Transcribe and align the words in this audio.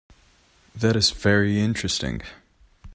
That 0.73 0.95
is 0.95 1.11
very 1.11 1.59
interesting. 1.59 2.23